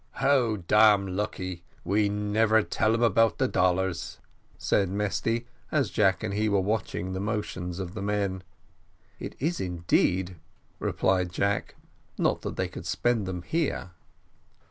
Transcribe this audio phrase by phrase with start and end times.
[0.13, 4.17] "How damn lucky we never tell dem about the dollars,"
[4.57, 8.41] said Mesty, as Jack and he were watching the motions of the men.
[9.19, 10.37] "It is, indeed,"
[10.79, 11.75] replied Jack,
[12.17, 13.91] "not that they could spend them here."